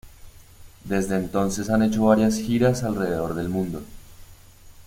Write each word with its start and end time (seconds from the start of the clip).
Desde 0.83 1.15
entonces 1.15 1.69
han 1.69 1.83
hecho 1.83 2.05
varias 2.05 2.39
giras 2.39 2.81
alrededor 2.83 3.35
del 3.35 3.49
mundo. 3.49 3.83